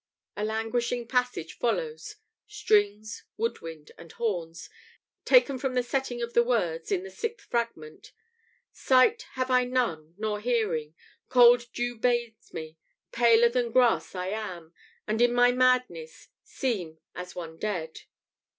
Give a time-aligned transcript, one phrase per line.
[0.35, 2.15] A languishing passage follows
[2.47, 4.67] (strings, wood wind, and horns),
[5.25, 8.11] taken from the setting of the words (in the sixth Fragment):
[8.71, 10.95] "Sight have I none, nor hearing,
[11.29, 12.79] cold dew bathes me,
[13.11, 14.73] Paler than grass I am,
[15.05, 17.99] and in my madness Seem as one dead."